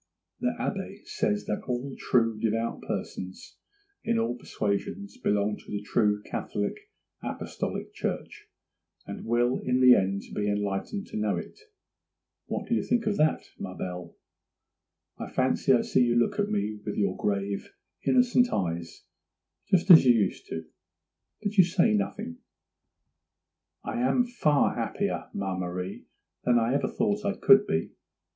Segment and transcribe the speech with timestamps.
[0.39, 3.57] The Abbé says that all true, devout persons
[4.03, 6.73] in all persuasions belong to the true Catholic
[7.21, 8.47] Apostolic Church,
[9.05, 11.53] and will in the end be enlightened to know it;
[12.47, 14.15] what do you think of that, ma belle?
[15.19, 17.71] I fancy I see you look at me with your grave,
[18.03, 19.03] innocent eyes,
[19.69, 20.65] just as you used to;
[21.43, 22.39] but you say nothing.
[23.83, 26.07] 'I am far happier, ma Marie,
[26.43, 27.91] than I ever thought I could be.